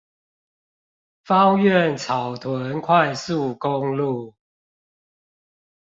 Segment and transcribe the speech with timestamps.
[1.25, 4.33] 芳苑草屯快速公路